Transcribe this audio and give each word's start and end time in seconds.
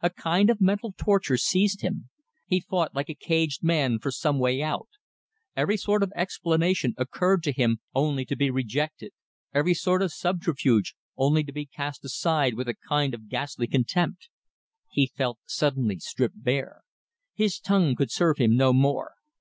A 0.00 0.10
kind 0.10 0.48
of 0.48 0.60
mental 0.60 0.94
torture 0.96 1.36
seized 1.36 1.80
him. 1.80 2.08
He 2.46 2.60
fought 2.60 2.94
like 2.94 3.08
a 3.08 3.16
caged 3.16 3.64
man 3.64 3.98
for 3.98 4.12
some 4.12 4.38
way 4.38 4.62
out. 4.62 4.86
Every 5.56 5.76
sort 5.76 6.04
of 6.04 6.12
explanation 6.14 6.94
occurred 6.96 7.42
to 7.42 7.50
him 7.52 7.80
only 7.92 8.24
to 8.26 8.36
be 8.36 8.48
rejected, 8.48 9.10
every 9.52 9.74
sort 9.74 10.02
of 10.02 10.12
subterfuge, 10.12 10.94
only 11.16 11.42
to 11.42 11.50
be 11.50 11.66
cast 11.66 12.04
aside 12.04 12.54
with 12.54 12.68
a 12.68 12.74
kind 12.88 13.12
of 13.12 13.28
ghastly 13.28 13.66
contempt. 13.66 14.28
He 14.88 15.08
felt 15.08 15.40
suddenly 15.46 15.98
stripped 15.98 16.44
bare. 16.44 16.82
His 17.34 17.58
tongue 17.58 17.96
could 17.96 18.12
serve 18.12 18.38
him 18.38 18.56
no 18.56 18.72
more. 18.72 19.14